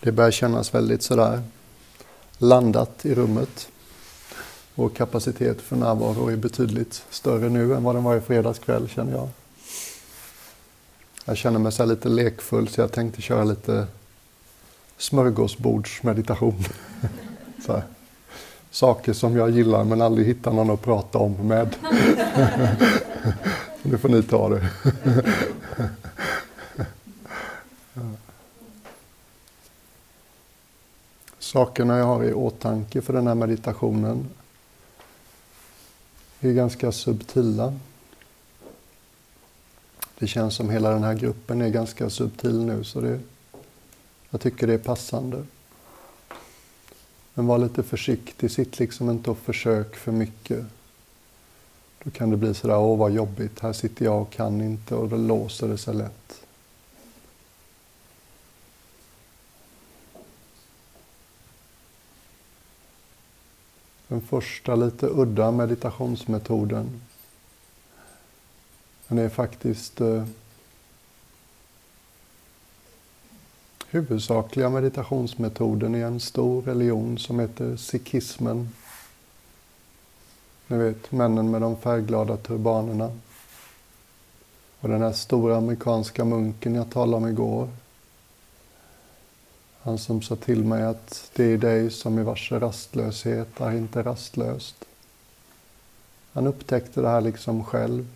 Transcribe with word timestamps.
Det 0.00 0.12
börjar 0.12 0.30
kännas 0.30 0.74
väldigt 0.74 1.02
sådär 1.02 1.42
landat 2.38 3.06
i 3.06 3.14
rummet. 3.14 3.68
Vår 4.74 4.88
kapacitet 4.88 5.60
för 5.60 5.76
närvaro 5.76 6.28
är 6.28 6.36
betydligt 6.36 7.04
större 7.10 7.48
nu 7.48 7.74
än 7.74 7.84
vad 7.84 7.94
den 7.94 8.04
var 8.04 8.16
i 8.16 8.20
fredags 8.20 8.58
kväll 8.58 8.88
känner 8.88 9.12
jag. 9.12 9.28
Jag 11.24 11.36
känner 11.36 11.58
mig 11.58 11.72
så 11.72 11.84
lite 11.84 12.08
lekfull 12.08 12.68
så 12.68 12.80
jag 12.80 12.92
tänkte 12.92 13.22
köra 13.22 13.44
lite 13.44 13.86
smörgåsbordsmeditation. 14.98 16.64
så 17.66 17.72
här. 17.72 17.82
Saker 18.70 19.12
som 19.12 19.36
jag 19.36 19.50
gillar 19.50 19.84
men 19.84 20.02
aldrig 20.02 20.26
hittar 20.26 20.52
någon 20.52 20.70
att 20.70 20.82
prata 20.82 21.18
om 21.18 21.32
med. 21.32 21.76
nu 23.82 23.98
får 23.98 24.08
ni 24.08 24.22
ta 24.22 24.48
det. 24.48 24.68
Sakerna 31.46 31.98
jag 31.98 32.04
har 32.04 32.24
i 32.24 32.32
åtanke 32.32 33.02
för 33.02 33.12
den 33.12 33.26
här 33.26 33.34
meditationen 33.34 34.28
är 36.40 36.52
ganska 36.52 36.92
subtila. 36.92 37.74
Det 40.18 40.26
känns 40.26 40.54
som 40.54 40.70
hela 40.70 40.90
den 40.90 41.02
här 41.02 41.14
gruppen 41.14 41.62
är 41.62 41.68
ganska 41.68 42.10
subtil 42.10 42.64
nu 42.64 42.84
så 42.84 43.00
det, 43.00 43.20
jag 44.30 44.40
tycker 44.40 44.66
det 44.66 44.74
är 44.74 44.78
passande. 44.78 45.46
Men 47.34 47.46
var 47.46 47.58
lite 47.58 47.82
försiktig, 47.82 48.50
sitt 48.50 48.78
liksom 48.78 49.10
inte 49.10 49.30
och 49.30 49.38
försök 49.38 49.96
för 49.96 50.12
mycket. 50.12 50.64
Då 52.04 52.10
kan 52.10 52.30
det 52.30 52.36
bli 52.36 52.54
sådär, 52.54 52.78
åh 52.78 52.98
vad 52.98 53.12
jobbigt, 53.12 53.60
här 53.60 53.72
sitter 53.72 54.04
jag 54.04 54.22
och 54.22 54.30
kan 54.30 54.60
inte 54.60 54.94
och 54.94 55.08
då 55.08 55.16
låser 55.16 55.68
det 55.68 55.78
sig 55.78 55.94
lätt. 55.94 56.45
Den 64.08 64.20
första 64.20 64.74
lite 64.74 65.06
udda 65.06 65.50
meditationsmetoden. 65.50 67.00
Den 69.08 69.18
är 69.18 69.28
faktiskt 69.28 70.00
eh, 70.00 70.24
huvudsakliga 73.90 74.70
meditationsmetoden 74.70 75.94
i 75.94 76.00
en 76.00 76.20
stor 76.20 76.62
religion 76.62 77.18
som 77.18 77.40
heter 77.40 77.76
sikhismen. 77.76 78.68
Ni 80.66 80.76
vet, 80.76 81.12
männen 81.12 81.50
med 81.50 81.60
de 81.60 81.76
färgglada 81.76 82.36
turbanerna. 82.36 83.12
Och 84.80 84.88
den 84.88 85.02
här 85.02 85.12
stora 85.12 85.56
amerikanska 85.56 86.24
munken 86.24 86.74
jag 86.74 86.90
talade 86.90 87.16
om 87.16 87.28
igår. 87.28 87.68
Han 89.86 89.98
som 89.98 90.22
sa 90.22 90.36
till 90.36 90.64
mig 90.64 90.82
att 90.82 91.30
det 91.34 91.44
är 91.44 91.58
dig 91.58 91.90
som 91.90 92.18
i 92.18 92.22
vars 92.22 92.52
rastlöshet 92.52 93.60
är 93.60 93.72
inte 93.72 94.02
rastlöst. 94.02 94.84
Han 96.32 96.46
upptäckte 96.46 97.00
det 97.00 97.08
här 97.08 97.20
liksom 97.20 97.64
själv, 97.64 98.06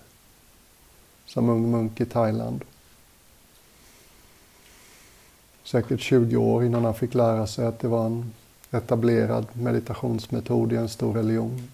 som 1.26 1.48
ung 1.48 1.70
munk 1.70 2.00
i 2.00 2.04
Thailand. 2.04 2.64
Säkert 5.64 6.00
20 6.00 6.36
år 6.36 6.64
innan 6.64 6.84
han 6.84 6.94
fick 6.94 7.14
lära 7.14 7.46
sig 7.46 7.66
att 7.66 7.78
det 7.78 7.88
var 7.88 8.06
en 8.06 8.34
etablerad 8.70 9.46
meditationsmetod 9.52 10.72
i 10.72 10.76
en 10.76 10.88
stor 10.88 11.14
religion. 11.14 11.70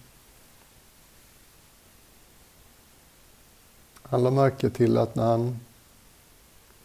Han 4.01 4.23
lade 4.23 4.35
märke 4.35 4.69
till 4.69 4.97
att 4.97 5.15
när 5.15 5.25
han 5.25 5.59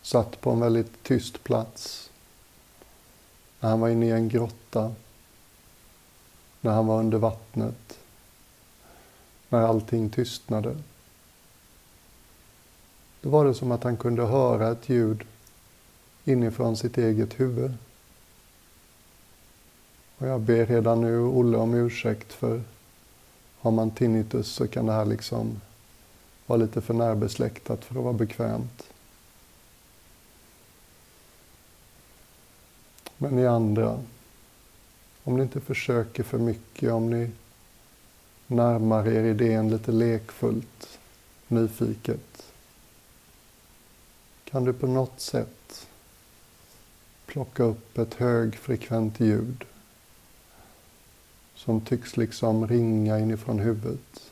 satt 0.02 0.40
på 0.40 0.50
en 0.50 0.60
väldigt 0.60 1.02
tyst 1.02 1.44
plats 1.44 2.08
när 3.62 3.70
han 3.70 3.80
var 3.80 3.88
inne 3.88 4.06
i 4.06 4.10
en 4.10 4.28
grotta, 4.28 4.94
när 6.60 6.72
han 6.72 6.86
var 6.86 6.98
under 6.98 7.18
vattnet, 7.18 7.98
när 9.48 9.62
allting 9.62 10.10
tystnade. 10.10 10.76
Då 13.20 13.30
var 13.30 13.44
det 13.44 13.54
som 13.54 13.72
att 13.72 13.84
han 13.84 13.96
kunde 13.96 14.26
höra 14.26 14.70
ett 14.70 14.88
ljud 14.88 15.22
inifrån 16.24 16.76
sitt 16.76 16.98
eget 16.98 17.40
huvud. 17.40 17.74
Och 20.18 20.26
jag 20.26 20.40
ber 20.40 20.66
redan 20.66 21.00
nu 21.00 21.18
Olle 21.18 21.56
om 21.56 21.74
ursäkt 21.74 22.32
för 22.32 22.62
har 23.58 23.70
man 23.70 23.90
tinnitus 23.90 24.48
så 24.48 24.68
kan 24.68 24.86
det 24.86 24.92
här 24.92 25.04
liksom 25.04 25.60
vara 26.46 26.56
lite 26.56 26.80
för 26.80 26.94
närbesläktat 26.94 27.84
för 27.84 27.94
att 27.94 28.04
vara 28.04 28.12
bekvämt. 28.12 28.82
Men 33.22 33.36
ni 33.36 33.46
andra, 33.46 34.00
om 35.24 35.36
ni 35.36 35.42
inte 35.42 35.60
försöker 35.60 36.22
för 36.22 36.38
mycket, 36.38 36.92
om 36.92 37.10
ni 37.10 37.30
närmar 38.46 39.08
er 39.08 39.24
idén 39.24 39.70
lite 39.70 39.92
lekfullt, 39.92 40.98
nyfiket, 41.48 42.52
kan 44.44 44.64
du 44.64 44.72
på 44.72 44.86
något 44.86 45.20
sätt 45.20 45.86
plocka 47.26 47.62
upp 47.62 47.98
ett 47.98 48.14
högfrekvent 48.14 49.20
ljud 49.20 49.64
som 51.54 51.80
tycks 51.80 52.16
liksom 52.16 52.68
ringa 52.68 53.18
inifrån 53.18 53.58
huvudet. 53.58 54.30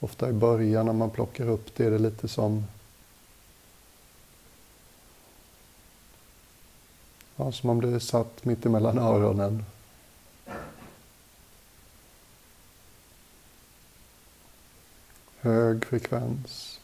Ofta 0.00 0.28
i 0.28 0.32
början 0.32 0.86
när 0.86 0.92
man 0.92 1.10
plockar 1.10 1.48
upp 1.48 1.74
det 1.76 1.84
är 1.84 1.90
det 1.90 1.98
lite 1.98 2.28
som 2.28 2.64
Ja, 7.36 7.52
som 7.52 7.70
om 7.70 7.80
det 7.80 8.00
satt 8.00 8.44
mitt 8.44 8.66
emellan 8.66 8.98
öronen. 8.98 9.64
Hög 15.40 15.84
frekvens. 15.84 16.81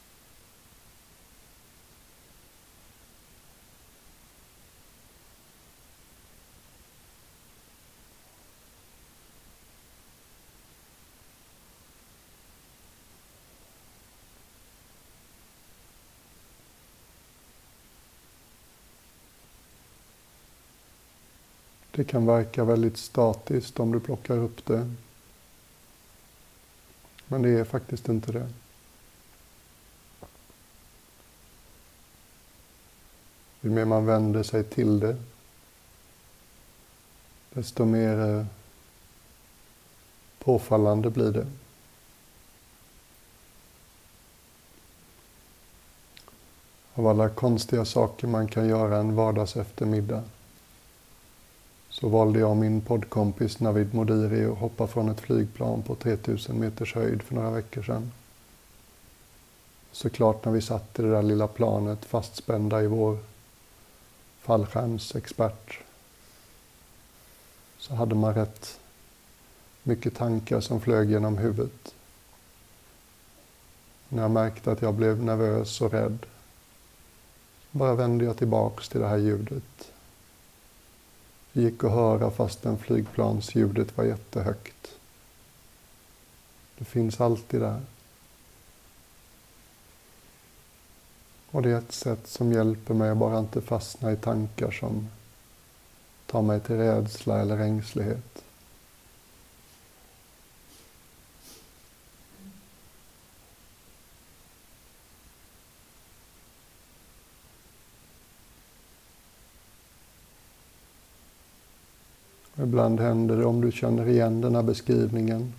Det 21.99 22.05
kan 22.05 22.27
verka 22.27 22.65
väldigt 22.65 22.97
statiskt 22.97 23.81
om 23.81 23.93
du 23.93 24.01
plockar 24.01 24.37
upp 24.37 24.67
det. 24.67 24.91
Men 27.27 27.43
det 27.43 27.51
är 27.51 27.65
faktiskt 27.65 28.09
inte 28.09 28.33
det. 28.33 28.49
Ju 33.61 33.71
mer 33.71 33.85
man 33.85 34.07
vänder 34.07 34.43
sig 34.43 34.65
till 34.65 35.01
det, 35.01 35.17
desto 37.53 37.85
mer 37.85 38.19
eh, 38.19 38.47
påfallande 40.39 41.11
blir 41.11 41.33
det. 41.33 41.47
Av 46.95 47.07
alla 47.07 47.29
konstiga 47.29 47.85
saker 47.85 48.27
man 48.27 48.49
kan 48.49 48.69
göra 48.69 48.97
en 48.97 49.15
vardags 49.15 49.57
eftermiddag 49.57 50.25
så 52.01 52.09
valde 52.09 52.39
jag 52.39 52.57
min 52.57 52.81
poddkompis 52.81 53.61
Navid 53.61 53.95
Modiri 53.95 54.45
att 54.45 54.59
hoppa 54.59 54.87
från 54.87 55.09
ett 55.09 55.21
flygplan 55.21 55.83
på 55.83 55.95
3000 55.95 56.59
meters 56.59 56.95
höjd 56.95 57.23
för 57.23 57.35
några 57.35 57.51
veckor 57.51 57.83
sedan. 57.83 58.13
Såklart 59.93 60.45
när 60.45 60.53
vi 60.53 60.61
satt 60.61 60.99
i 60.99 61.03
det 61.03 61.11
där 61.11 61.23
lilla 61.23 61.47
planet 61.47 62.05
fastspända 62.05 62.83
i 62.83 62.87
vår 62.87 63.19
fallskärmsexpert 64.41 65.79
så 67.79 67.95
hade 67.95 68.15
man 68.15 68.35
rätt 68.35 68.81
mycket 69.83 70.15
tankar 70.15 70.61
som 70.61 70.81
flög 70.81 71.11
genom 71.11 71.39
huvudet. 71.39 71.95
När 74.09 74.23
jag 74.23 74.31
märkte 74.31 74.73
att 74.73 74.83
jag 74.83 74.95
blev 74.95 75.25
nervös 75.25 75.81
och 75.81 75.93
rädd 75.93 76.27
bara 77.71 77.95
vände 77.95 78.25
jag 78.25 78.37
tillbaks 78.37 78.89
till 78.89 79.01
det 79.01 79.09
här 79.09 79.19
ljudet 79.19 79.93
det 81.53 81.63
gick 81.63 81.85
att 81.85 81.91
höra 81.91 82.31
fastän 82.31 82.79
flygplansljudet 82.79 83.97
var 83.97 84.05
jättehögt. 84.05 84.95
Det 86.79 86.85
finns 86.85 87.21
alltid 87.21 87.61
där. 87.61 87.81
Och 91.51 91.63
det 91.63 91.71
är 91.71 91.79
ett 91.79 91.93
sätt 91.93 92.27
som 92.27 92.53
hjälper 92.53 92.95
mig 92.95 93.11
att 93.11 93.17
bara 93.17 93.39
inte 93.39 93.61
fastna 93.61 94.13
i 94.13 94.17
tankar 94.17 94.71
som 94.71 95.09
tar 96.27 96.43
mig 96.43 96.61
till 96.61 96.77
rädsla 96.77 97.41
eller 97.41 97.59
ängslighet. 97.59 98.45
Ibland 112.69 113.01
händer 113.01 113.37
det 113.37 113.45
om 113.45 113.61
du 113.61 113.73
känner 113.73 114.09
igen 114.09 114.41
den 114.41 114.55
här 114.55 114.63
beskrivningen. 114.63 115.53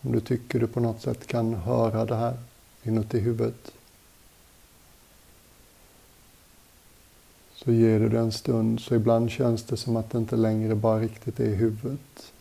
Om 0.00 0.12
du 0.12 0.20
tycker 0.20 0.60
du 0.60 0.66
på 0.66 0.80
något 0.80 1.00
sätt 1.00 1.26
kan 1.26 1.54
höra 1.54 2.04
det 2.04 2.16
här 2.16 2.36
inuti 2.82 3.18
huvudet. 3.18 3.72
Så 7.54 7.72
ger 7.72 8.00
du 8.00 8.08
det 8.08 8.18
en 8.18 8.32
stund, 8.32 8.80
så 8.80 8.94
ibland 8.94 9.30
känns 9.30 9.62
det 9.62 9.76
som 9.76 9.96
att 9.96 10.10
det 10.10 10.18
inte 10.18 10.36
längre 10.36 10.74
bara 10.74 11.00
riktigt 11.00 11.40
är 11.40 11.44
i 11.44 11.54
huvudet. 11.54 12.32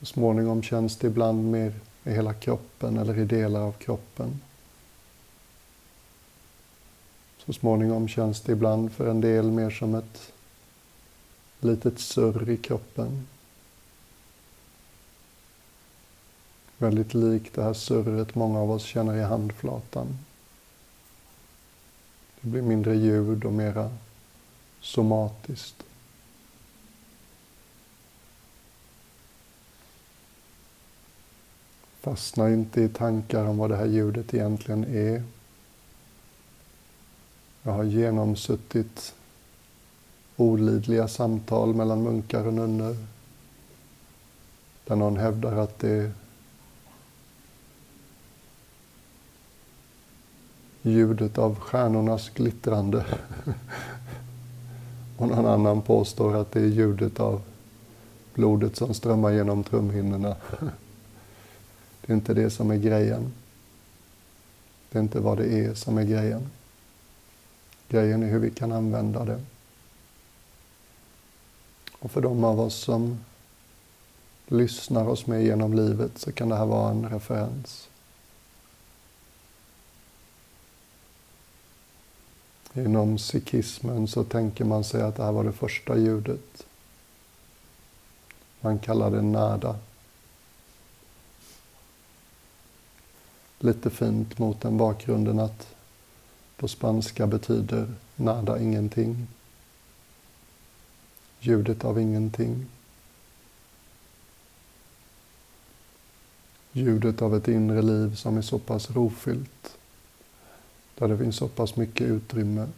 Så 0.00 0.06
småningom 0.06 0.62
känns 0.62 0.96
det 0.96 1.06
ibland 1.06 1.50
mer 1.50 1.72
i 2.04 2.10
hela 2.10 2.34
kroppen 2.34 2.98
eller 2.98 3.18
i 3.18 3.24
delar 3.24 3.60
av 3.60 3.72
kroppen. 3.72 4.40
Så 7.38 7.52
småningom 7.52 8.08
känns 8.08 8.40
det 8.40 8.52
ibland 8.52 8.92
för 8.92 9.10
en 9.10 9.20
del 9.20 9.50
mer 9.50 9.70
som 9.70 9.94
ett 9.94 10.32
litet 11.60 11.98
surr 11.98 12.50
i 12.50 12.56
kroppen. 12.56 13.26
Väldigt 16.78 17.14
likt 17.14 17.54
det 17.54 17.62
här 17.62 17.74
surret 17.74 18.34
många 18.34 18.58
av 18.58 18.70
oss 18.70 18.84
känner 18.84 19.14
i 19.14 19.22
handflatan. 19.22 20.18
Det 22.40 22.48
blir 22.48 22.62
mindre 22.62 22.96
ljud 22.96 23.44
och 23.44 23.52
mera 23.52 23.90
somatiskt. 24.80 25.82
Fastna 32.00 32.50
inte 32.50 32.80
i 32.82 32.88
tankar 32.88 33.44
om 33.44 33.58
vad 33.58 33.70
det 33.70 33.76
här 33.76 33.86
ljudet 33.86 34.34
egentligen 34.34 34.84
är. 34.84 35.22
Jag 37.62 37.72
har 37.72 37.84
genomsuttit 37.84 39.14
olidliga 40.36 41.08
samtal 41.08 41.74
mellan 41.74 42.02
munkar 42.02 42.46
och 42.46 42.54
nunnor 42.54 42.96
där 44.84 44.96
någon 44.96 45.16
hävdar 45.16 45.56
att 45.56 45.78
det 45.78 45.90
är 45.90 46.12
ljudet 50.82 51.38
av 51.38 51.58
stjärnornas 51.58 52.30
glittrande 52.30 53.04
och 55.16 55.28
någon 55.28 55.46
annan 55.46 55.82
påstår 55.82 56.36
att 56.36 56.52
det 56.52 56.60
är 56.60 56.66
ljudet 56.66 57.20
av 57.20 57.42
blodet 58.34 58.76
som 58.76 58.94
strömmar 58.94 59.30
genom 59.30 59.64
trumhinnorna. 59.64 60.36
Det 62.00 62.12
är 62.12 62.16
inte 62.16 62.34
det 62.34 62.50
som 62.50 62.70
är 62.70 62.76
grejen. 62.76 63.32
Det 64.90 64.98
är 64.98 65.02
inte 65.02 65.20
vad 65.20 65.38
det 65.38 65.64
är 65.64 65.74
som 65.74 65.98
är 65.98 66.04
grejen. 66.04 66.50
Grejen 67.88 68.22
är 68.22 68.26
hur 68.26 68.38
vi 68.38 68.50
kan 68.50 68.72
använda 68.72 69.24
det. 69.24 69.40
Och 72.06 72.12
för 72.12 72.20
de 72.20 72.44
av 72.44 72.60
oss 72.60 72.74
som 72.74 73.24
lyssnar 74.46 75.08
oss 75.08 75.26
med 75.26 75.44
genom 75.44 75.74
livet 75.74 76.18
så 76.18 76.32
kan 76.32 76.48
det 76.48 76.56
här 76.56 76.66
vara 76.66 76.90
en 76.90 77.08
referens. 77.08 77.88
Inom 82.74 83.18
sikhismen 83.18 84.08
så 84.08 84.24
tänker 84.24 84.64
man 84.64 84.84
sig 84.84 85.02
att 85.02 85.16
det 85.16 85.24
här 85.24 85.32
var 85.32 85.44
det 85.44 85.52
första 85.52 85.96
ljudet. 85.96 86.66
Man 88.60 88.78
kallar 88.78 89.10
det 89.10 89.22
nada. 89.22 89.76
Lite 93.58 93.90
fint 93.90 94.38
mot 94.38 94.60
den 94.60 94.76
bakgrunden 94.76 95.38
att 95.38 95.74
på 96.56 96.68
spanska 96.68 97.26
betyder 97.26 97.94
nada 98.16 98.58
ingenting. 98.58 99.26
Ljudet 101.46 101.84
av 101.84 102.00
ingenting. 102.00 102.66
Ljudet 106.72 107.22
av 107.22 107.36
ett 107.36 107.48
inre 107.48 107.82
liv 107.82 108.14
som 108.14 108.36
är 108.36 108.42
så 108.42 108.58
pass 108.58 108.90
rofyllt. 108.90 109.76
Där 110.94 111.08
det 111.08 111.18
finns 111.18 111.36
så 111.36 111.48
pass 111.48 111.76
mycket 111.76 112.06
utrymme. 112.06 112.68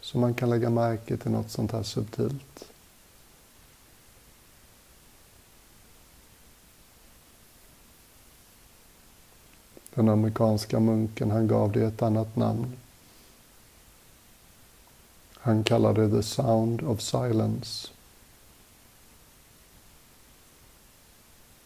Så 0.00 0.18
man 0.18 0.34
kan 0.34 0.50
lägga 0.50 0.70
märke 0.70 1.16
till 1.16 1.30
något 1.30 1.50
sånt 1.50 1.72
här 1.72 1.82
subtilt. 1.82 2.64
Den 9.94 10.08
amerikanska 10.08 10.80
munken, 10.80 11.30
han 11.30 11.48
gav 11.48 11.72
det 11.72 11.82
ett 11.82 12.02
annat 12.02 12.36
namn. 12.36 12.76
Han 15.40 15.64
kallar 15.64 15.94
det 15.94 16.10
the 16.10 16.22
sound 16.22 16.82
of 16.82 17.00
silence. 17.00 17.88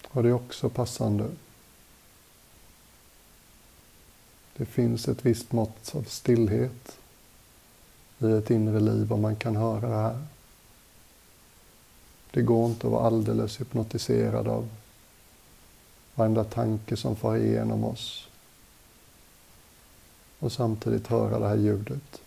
Och 0.08 0.22
det 0.22 0.28
är 0.28 0.32
också 0.32 0.68
passande. 0.68 1.30
Det 4.56 4.64
finns 4.64 5.08
ett 5.08 5.26
visst 5.26 5.52
mått 5.52 5.94
av 5.94 6.02
stillhet 6.02 6.98
i 8.18 8.32
ett 8.32 8.50
inre 8.50 8.80
liv 8.80 9.12
om 9.12 9.20
man 9.20 9.36
kan 9.36 9.56
höra 9.56 9.88
det 9.88 9.94
här. 9.94 10.26
Det 12.30 12.42
går 12.42 12.66
inte 12.66 12.86
att 12.86 12.92
vara 12.92 13.06
alldeles 13.06 13.60
hypnotiserad 13.60 14.48
av 14.48 14.68
varenda 16.14 16.44
tanke 16.44 16.96
som 16.96 17.16
far 17.16 17.36
igenom 17.36 17.84
oss 17.84 18.28
och 20.38 20.52
samtidigt 20.52 21.06
höra 21.06 21.38
det 21.38 21.48
här 21.48 21.56
ljudet. 21.56 22.23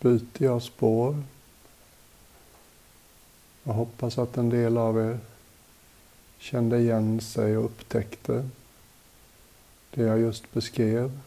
Byter 0.00 0.42
jag 0.42 0.62
spår. 0.62 1.22
Jag 3.62 3.72
hoppas 3.72 4.18
att 4.18 4.36
en 4.36 4.50
del 4.50 4.78
av 4.78 4.98
er 4.98 5.18
kände 6.38 6.78
igen 6.78 7.20
sig 7.20 7.56
och 7.56 7.64
upptäckte 7.64 8.48
det 9.90 10.02
jag 10.02 10.20
just 10.20 10.52
beskrev. 10.52 11.20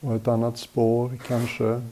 Och 0.00 0.14
ett 0.14 0.28
annat 0.28 0.58
spår 0.58 1.18
kanske, 1.26 1.82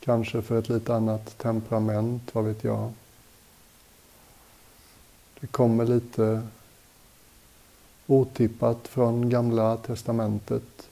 kanske 0.00 0.42
för 0.42 0.58
ett 0.58 0.68
lite 0.68 0.94
annat 0.94 1.38
temperament, 1.38 2.34
vad 2.34 2.44
vet 2.44 2.64
jag. 2.64 2.92
Det 5.40 5.46
kommer 5.46 5.86
lite 5.86 6.48
otippat 8.10 8.88
från 8.88 9.30
Gamla 9.30 9.76
Testamentet. 9.76 10.88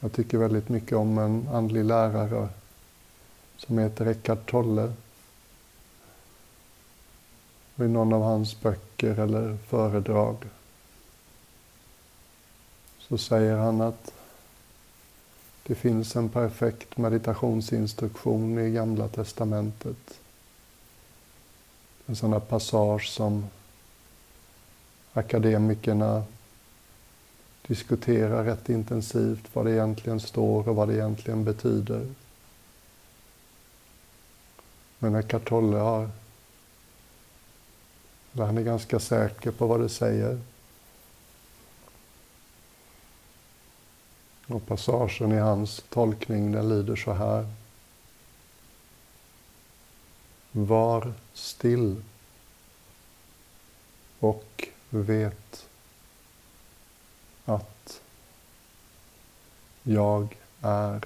Jag 0.00 0.12
tycker 0.12 0.38
väldigt 0.38 0.68
mycket 0.68 0.98
om 0.98 1.18
en 1.18 1.48
andlig 1.52 1.84
lärare 1.84 2.48
som 3.56 3.78
heter 3.78 4.06
Eckart 4.06 4.50
Tolle. 4.50 4.92
i 7.76 7.82
någon 7.82 8.12
av 8.12 8.22
hans 8.22 8.60
böcker 8.60 9.18
eller 9.18 9.56
föredrag 9.56 10.36
så 12.98 13.18
säger 13.18 13.56
han 13.56 13.80
att 13.80 14.12
det 15.62 15.74
finns 15.74 16.16
en 16.16 16.28
perfekt 16.28 16.96
meditationsinstruktion 16.96 18.58
i 18.58 18.70
Gamla 18.70 19.08
Testamentet. 19.08 20.20
En 22.06 22.16
sån 22.16 22.30
där 22.30 22.40
passage 22.40 23.08
som 23.08 23.44
akademikerna 25.12 26.24
diskuterar 27.66 28.44
rätt 28.44 28.68
intensivt 28.68 29.48
vad 29.52 29.64
det 29.64 29.72
egentligen 29.72 30.20
står 30.20 30.68
och 30.68 30.76
vad 30.76 30.88
det 30.88 30.94
egentligen 30.94 31.44
betyder. 31.44 32.06
Men 34.98 35.14
Eckart 35.14 35.48
Tolle 35.48 35.76
har, 35.76 36.10
han 38.36 38.58
är 38.58 38.62
ganska 38.62 39.00
säker 39.00 39.50
på 39.50 39.66
vad 39.66 39.80
det 39.80 39.88
säger. 39.88 40.40
Och 44.46 44.66
passagen 44.66 45.32
i 45.32 45.38
hans 45.38 45.84
tolkning 45.88 46.52
den 46.52 46.68
lyder 46.68 46.96
så 46.96 47.12
här. 47.12 47.46
Var 50.52 51.12
still 51.32 52.02
och 54.18 54.68
vet 55.00 55.68
att 57.44 58.00
jag 59.82 60.36
är 60.62 61.00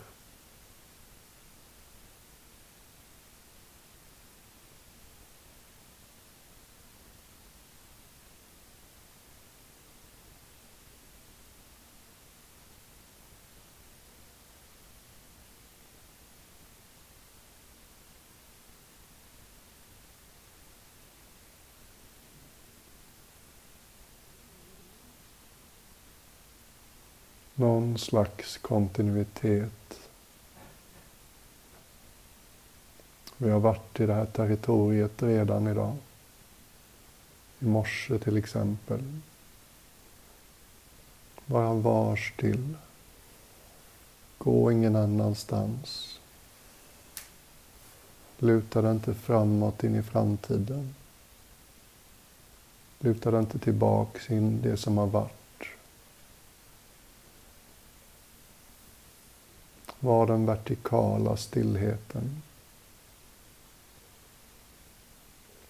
någon 27.56 27.98
slags 27.98 28.58
kontinuitet. 28.58 30.00
Vi 33.36 33.50
har 33.50 33.60
varit 33.60 34.00
i 34.00 34.06
det 34.06 34.14
här 34.14 34.26
territoriet 34.26 35.22
redan 35.22 35.66
idag. 35.66 35.96
I 37.58 37.64
morse 37.64 38.18
till 38.18 38.36
exempel. 38.36 39.00
Bara 41.46 41.74
var 41.74 42.16
still. 42.16 42.74
Gå 44.38 44.72
ingen 44.72 44.96
annanstans. 44.96 46.20
Luta 48.38 48.82
dig 48.82 48.92
inte 48.92 49.14
framåt 49.14 49.84
in 49.84 49.96
i 49.96 50.02
framtiden. 50.02 50.94
Luta 52.98 53.30
dig 53.30 53.40
inte 53.40 53.58
tillbaks 53.58 54.30
in 54.30 54.62
det 54.62 54.76
som 54.76 54.98
har 54.98 55.06
varit. 55.06 55.45
Var 60.00 60.26
den 60.26 60.46
vertikala 60.46 61.36
stillheten. 61.36 62.42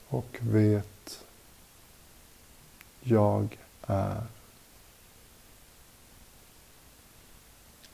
Och 0.09 0.39
vet, 0.41 1.25
jag 3.01 3.59
är. 3.87 4.23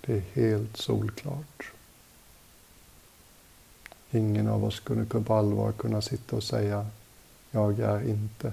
Det 0.01 0.17
är 0.17 0.21
helt 0.35 0.77
solklart. 0.77 1.73
Ingen 4.11 4.49
av 4.49 4.65
oss 4.65 4.75
skulle 4.75 5.05
på 5.05 5.35
allvar 5.35 5.73
kunna 5.73 6.03
sitta 6.03 6.37
och 6.37 6.43
säga, 6.43 6.87
jag 7.51 7.81
är 7.81 8.09
inte. 8.09 8.53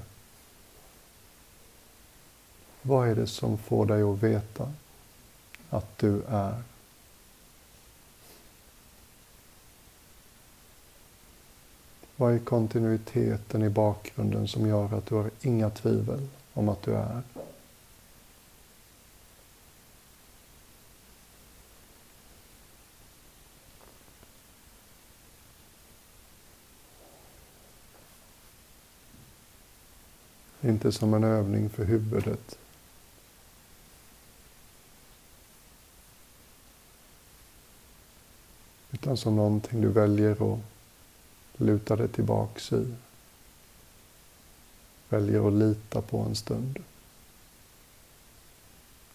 Vad 2.81 3.07
är 3.07 3.15
det 3.15 3.27
som 3.27 3.57
får 3.57 3.85
dig 3.85 4.01
att 4.01 4.23
veta 4.23 4.73
att 5.69 5.97
du 5.97 6.23
är? 6.27 6.63
Vad 12.19 12.33
är 12.33 12.39
kontinuiteten 12.39 13.63
i 13.63 13.69
bakgrunden 13.69 14.47
som 14.47 14.67
gör 14.67 14.93
att 14.97 15.05
du 15.05 15.15
har 15.15 15.31
inga 15.41 15.69
tvivel 15.69 16.27
om 16.53 16.69
att 16.69 16.81
du 16.81 16.93
är? 16.95 17.21
Inte 30.61 30.91
som 30.91 31.13
en 31.13 31.23
övning 31.23 31.69
för 31.69 31.85
huvudet. 31.85 32.57
Utan 38.91 39.17
som 39.17 39.35
någonting 39.35 39.81
du 39.81 39.87
väljer 39.87 40.53
att 40.53 40.59
luta 41.59 41.95
dig 41.95 42.07
tillbaks 42.07 42.73
i. 42.73 42.95
Väljer 45.09 45.47
att 45.47 45.53
lita 45.53 46.01
på 46.01 46.17
en 46.17 46.35
stund. 46.35 46.79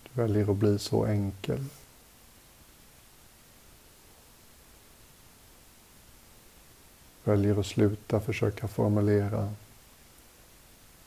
Du 0.03 0.23
väljer 0.23 0.51
att 0.51 0.57
bli 0.57 0.79
så 0.79 1.05
enkel. 1.05 1.65
Väljer 7.25 7.61
att 7.61 7.67
sluta 7.67 8.21
försöka 8.21 8.69
formulera 8.69 9.53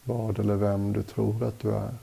vad 0.04 0.40
eller 0.40 0.56
vem 0.56 0.94
du 0.94 1.04
tror 1.04 1.44
att 1.44 1.60
du 1.60 1.76
är. 1.76 1.96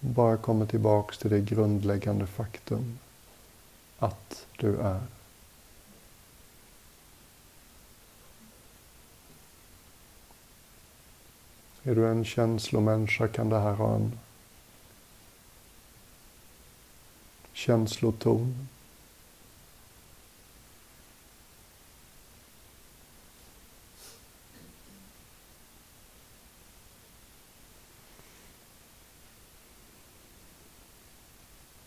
Bara 0.00 0.36
kommer 0.36 0.66
tillbaks 0.66 1.18
till 1.18 1.30
det 1.30 1.40
grundläggande 1.40 2.26
faktum 2.26 2.98
att 3.98 4.46
du 4.58 4.76
är. 4.76 5.00
Är 11.86 11.94
du 11.94 12.08
en 12.08 12.24
känslomänniska 12.24 13.28
kan 13.28 13.48
det 13.48 13.58
här 13.58 13.72
ha 13.72 13.94
en 13.94 14.18
känsloton. 17.52 18.68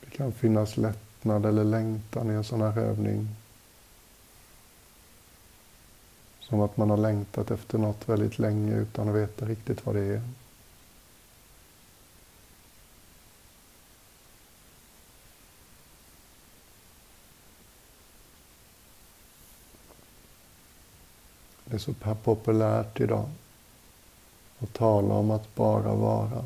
Det 0.01 0.09
kan 0.09 0.31
finnas 0.31 0.77
lättnad 0.77 1.45
eller 1.45 1.63
längtan 1.63 2.31
i 2.31 2.33
en 2.33 2.43
sån 2.43 2.61
här 2.61 2.77
övning. 2.77 3.27
Som 6.49 6.61
att 6.61 6.77
man 6.77 6.89
har 6.89 6.97
längtat 6.97 7.51
efter 7.51 7.77
något 7.77 8.09
väldigt 8.09 8.39
länge 8.39 8.75
utan 8.75 9.09
att 9.09 9.15
veta 9.15 9.45
riktigt 9.45 9.85
vad 9.85 9.95
det 9.95 10.03
är. 10.03 10.21
Det 21.65 21.75
är 21.75 21.77
så 21.77 21.93
populärt 22.23 22.99
idag 22.99 23.29
att 24.59 24.73
tala 24.73 25.13
om 25.13 25.31
att 25.31 25.55
bara 25.55 25.95
vara. 25.95 26.45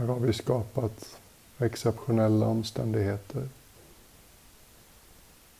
Här 0.00 0.06
har 0.06 0.19
vi 0.30 0.34
skapat 0.34 1.18
exceptionella 1.58 2.46
omständigheter 2.46 3.48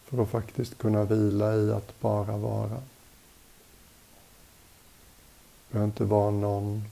för 0.04 0.22
att 0.22 0.28
faktiskt 0.28 0.78
kunna 0.78 1.04
vila 1.04 1.54
i 1.56 1.72
att 1.72 2.00
bara 2.00 2.36
vara. 2.36 2.82
Behöver 5.70 5.86
inte 5.86 6.04
vara 6.04 6.30
någon, 6.30 6.84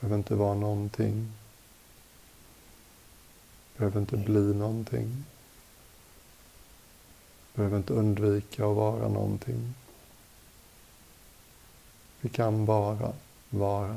behöver 0.00 0.16
inte 0.16 0.34
vara 0.34 0.54
någonting. 0.54 1.32
Behöver 3.76 4.00
inte 4.00 4.16
bli 4.16 4.54
någonting. 4.54 5.24
Behöver 7.54 7.76
inte 7.76 7.92
undvika 7.92 8.66
att 8.66 8.76
vara 8.76 9.08
någonting. 9.08 9.74
Vi 12.20 12.28
kan 12.28 12.66
bara 12.66 13.12
vara. 13.50 13.96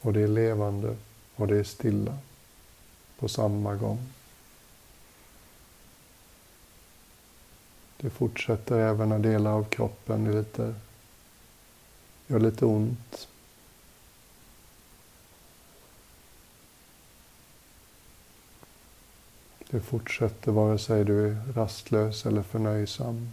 Och 0.00 0.12
det 0.12 0.20
är 0.20 0.28
levande 0.28 0.96
och 1.36 1.46
det 1.46 1.58
är 1.58 1.64
stilla 1.64 2.18
på 3.18 3.28
samma 3.28 3.74
gång. 3.74 4.06
Det 7.96 8.10
fortsätter 8.10 8.78
även 8.78 9.08
när 9.08 9.18
delar 9.18 9.52
av 9.52 9.64
kroppen 9.64 10.26
är 10.26 10.32
lite, 10.32 10.74
gör 12.26 12.40
lite 12.40 12.64
ont. 12.64 13.28
Det 19.70 19.80
fortsätter 19.80 20.52
vare 20.52 20.78
sig 20.78 21.04
du 21.04 21.28
är 21.28 21.52
rastlös 21.54 22.26
eller 22.26 22.42
förnöjsam. 22.42 23.30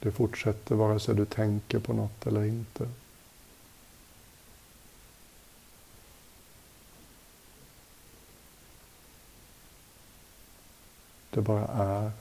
Det 0.00 0.12
fortsätter 0.12 0.74
vare 0.74 1.00
sig 1.00 1.14
du 1.14 1.24
tänker 1.24 1.78
på 1.78 1.92
något 1.92 2.26
eller 2.26 2.44
inte. 2.44 2.88
Det 11.42 12.12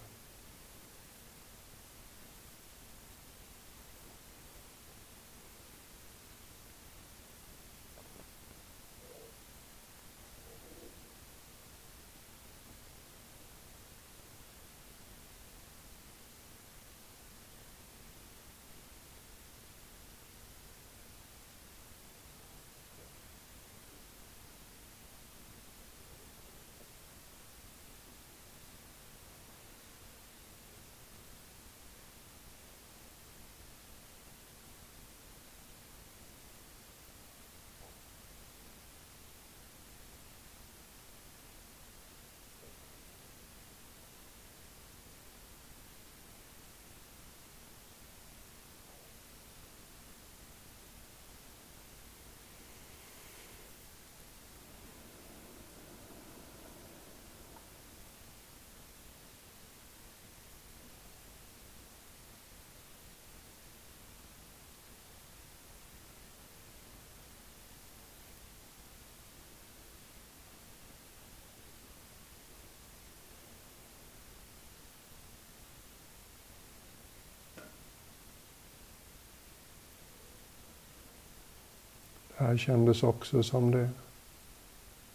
här 82.41 82.57
kändes 82.57 83.03
också 83.03 83.43
som 83.43 83.71
det 83.71 83.89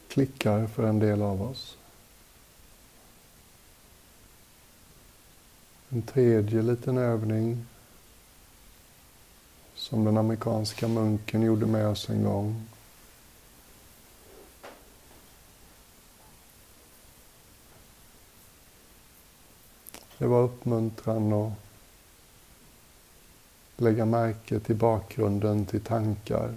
klickar 0.09 0.67
för 0.67 0.87
en 0.87 0.99
del 0.99 1.23
av 1.23 1.43
oss. 1.43 1.77
En 5.89 6.03
tredje 6.03 6.63
liten 6.63 6.99
övning 6.99 7.67
som 9.75 10.05
den 10.05 10.17
amerikanska 10.17 10.89
munken 10.89 11.43
gjorde 11.43 11.67
med 11.67 11.87
oss 11.87 12.09
en 12.09 12.25
gång. 12.25 12.67
Det 20.19 20.27
var 20.27 20.43
uppmuntran 20.43 21.33
att 21.33 21.53
lägga 23.77 24.05
märke 24.05 24.61
till 24.61 24.77
bakgrunden 24.77 25.67
till 25.67 25.81
tankar. 25.81 26.55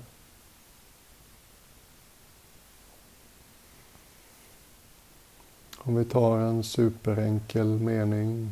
Om 5.89 5.95
vi 5.95 6.05
tar 6.05 6.39
en 6.39 6.63
superenkel 6.63 7.67
mening, 7.67 8.51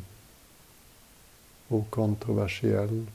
okontroversiell. 1.68 3.06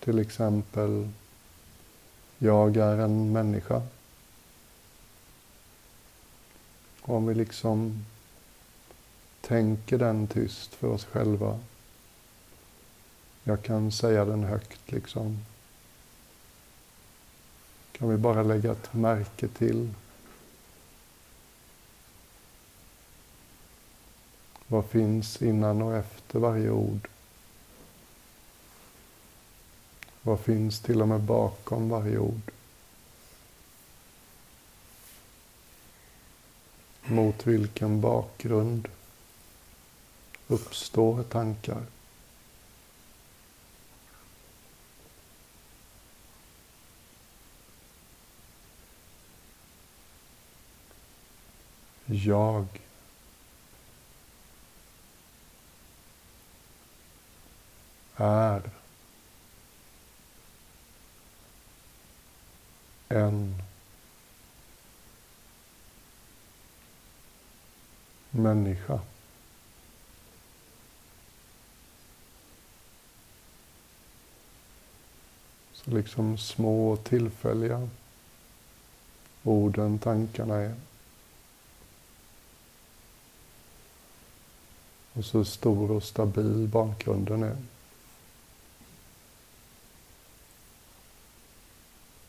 Till 0.00 0.18
exempel, 0.18 1.08
jag 2.38 2.76
är 2.76 2.98
en 2.98 3.32
människa. 3.32 3.82
Om 7.00 7.26
vi 7.26 7.34
liksom 7.34 8.04
tänker 9.40 9.98
den 9.98 10.26
tyst 10.26 10.74
för 10.74 10.88
oss 10.88 11.04
själva. 11.04 11.60
Jag 13.44 13.62
kan 13.62 13.92
säga 13.92 14.24
den 14.24 14.44
högt 14.44 14.92
liksom. 14.92 15.44
Kan 17.92 18.08
vi 18.08 18.16
bara 18.16 18.42
lägga 18.42 18.72
ett 18.72 18.94
märke 18.94 19.48
till 19.48 19.94
Vad 24.70 24.84
finns 24.84 25.42
innan 25.42 25.82
och 25.82 25.96
efter 25.96 26.38
varje 26.38 26.70
ord? 26.70 27.08
Vad 30.22 30.40
finns 30.40 30.80
till 30.80 31.02
och 31.02 31.08
med 31.08 31.20
bakom 31.20 31.88
varje 31.88 32.18
ord? 32.18 32.50
Mot 37.02 37.46
vilken 37.46 38.00
bakgrund 38.00 38.88
uppstår 40.46 41.22
tankar? 41.22 41.82
Jag 52.06 52.79
är 58.20 58.70
en 63.08 63.54
människa. 68.30 69.00
Så 75.72 75.90
liksom 75.90 76.38
små 76.38 76.96
tillfälliga 76.96 77.88
orden, 79.42 79.98
tankarna 79.98 80.54
är. 80.54 80.74
Och 85.12 85.24
så 85.24 85.44
stor 85.44 85.90
och 85.90 86.02
stabil 86.02 86.68
bakgrunden 86.68 87.42
är. 87.42 87.56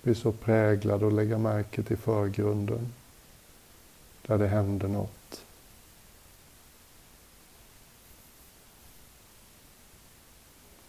Bli 0.01 0.15
så 0.15 0.31
präglad 0.31 1.03
och 1.03 1.11
lägga 1.11 1.37
märke 1.37 1.83
till 1.83 1.97
förgrunden. 1.97 2.93
Där 4.27 4.37
det 4.37 4.47
händer 4.47 4.87
något. 4.87 5.45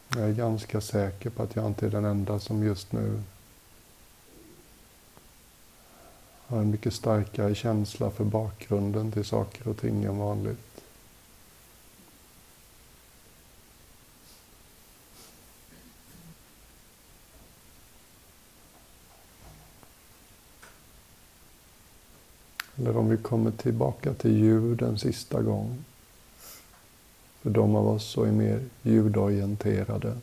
Jag 0.09 0.29
är 0.29 0.33
ganska 0.33 0.81
säker 0.81 1.31
på 1.31 1.43
att 1.43 1.57
jag 1.57 1.67
inte 1.67 1.87
är 1.87 1.91
den 1.91 2.05
enda 2.05 2.39
som 2.39 2.63
just 2.63 2.93
nu 2.93 3.23
har 6.47 6.59
en 6.59 6.71
mycket 6.71 6.95
starkare 6.95 7.55
känsla 7.55 8.11
för 8.11 8.25
bakgrunden 8.25 9.13
till 9.13 9.25
saker 9.25 9.69
och 9.69 9.77
ting 9.77 10.05
än 10.05 10.19
vanligt. 10.19 10.82
Eller 22.83 22.97
om 22.97 23.09
vi 23.09 23.17
kommer 23.17 23.51
tillbaka 23.51 24.15
till 24.15 24.37
ljud 24.37 24.83
en 24.83 24.99
sista 24.99 25.43
gång. 25.43 25.85
För 27.41 27.51
de 27.51 27.77
av 27.77 27.89
oss 27.89 28.05
som 28.05 28.25
är 28.25 28.33
mer 28.33 28.65
ljudorienterade. 28.83 30.19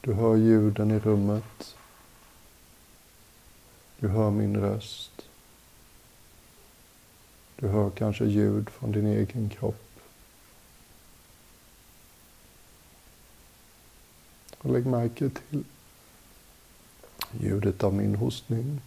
Du 0.00 0.12
hör 0.12 0.36
ljuden 0.36 0.90
i 0.90 0.98
rummet. 0.98 1.76
Du 3.98 4.08
hör 4.08 4.30
min 4.30 4.56
röst. 4.56 5.22
Du 7.56 7.68
hör 7.68 7.90
kanske 7.90 8.24
ljud 8.24 8.70
från 8.70 8.92
din 8.92 9.06
egen 9.06 9.48
kropp. 9.48 10.00
Och 14.58 14.72
lägg 14.72 14.86
märke 14.86 15.30
till 15.30 15.64
ljudet 17.40 17.84
av 17.84 17.94
min 17.94 18.14
hostning. 18.14 18.80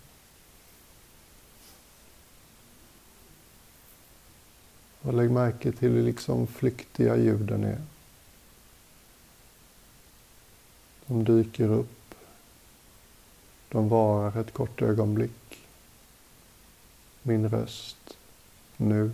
Och 5.07 5.13
lägg 5.13 5.31
märke 5.31 5.71
till 5.71 5.91
hur 5.91 6.03
liksom 6.03 6.47
flyktiga 6.47 7.17
ljuden 7.17 7.63
är. 7.63 7.81
De 11.05 11.23
dyker 11.23 11.69
upp. 11.69 12.15
De 13.69 13.89
varar 13.89 14.41
ett 14.41 14.53
kort 14.53 14.81
ögonblick. 14.81 15.59
Min 17.21 17.49
röst, 17.49 18.17
nu, 18.77 19.11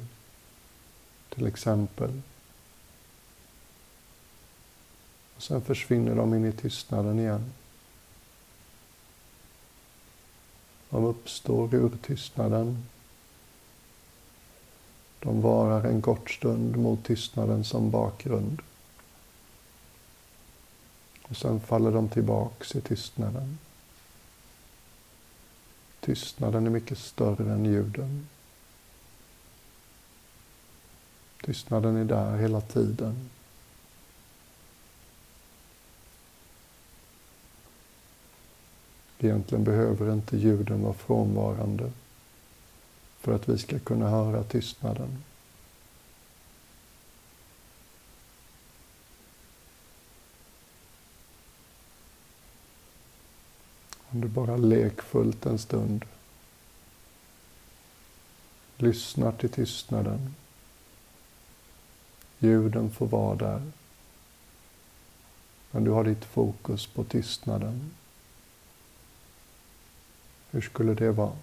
till 1.30 1.48
exempel. 1.48 2.22
Och 5.36 5.44
sen 5.44 5.62
försvinner 5.62 6.16
de 6.16 6.34
in 6.34 6.46
i 6.46 6.52
tystnaden 6.52 7.20
igen. 7.20 7.52
De 10.90 11.06
uppstår 11.06 11.76
ur 11.76 11.98
tystnaden 12.02 12.84
de 15.24 15.42
varar 15.42 15.84
en 15.84 16.02
kort 16.02 16.32
stund 16.32 16.78
mot 16.78 17.04
tystnaden 17.04 17.64
som 17.64 17.92
bakgrund. 17.92 18.62
Och 21.24 21.38
sen 21.38 21.60
faller 21.60 21.92
de 21.92 22.10
tillbaks 22.10 22.76
i 22.76 22.82
tystnaden. 22.82 23.58
Tystnaden 26.00 26.66
är 26.66 26.70
mycket 26.70 26.98
större 26.98 27.54
än 27.54 27.66
ljuden. 27.66 28.28
Tystnaden 31.44 31.96
är 31.96 32.06
där 32.06 32.38
hela 32.38 32.62
tiden. 32.62 33.30
Egentligen 39.20 39.64
behöver 39.64 40.14
inte 40.14 40.38
ljuden 40.38 40.84
vara 40.84 40.94
frånvarande 40.94 41.92
för 43.24 43.36
att 43.36 43.50
vi 43.50 43.58
ska 43.58 43.80
kunna 43.80 44.10
höra 44.10 44.44
tystnaden. 44.44 45.24
Om 54.10 54.22
du 54.22 54.28
bara 54.28 54.58
lekfullt 54.58 55.46
en 55.46 55.60
stund 55.60 56.06
lyssnar 58.78 59.32
till 59.32 59.50
tystnaden. 59.50 60.36
Ljuden 62.40 62.92
får 62.92 63.08
vara 63.08 63.36
där. 63.36 63.62
Men 65.72 65.84
du 65.84 65.92
har 65.92 66.04
ditt 66.04 66.26
fokus 66.26 66.88
på 66.88 67.04
tystnaden. 67.04 67.92
Hur 70.52 70.62
skulle 70.62 70.94
det 70.94 71.12
vara? 71.12 71.38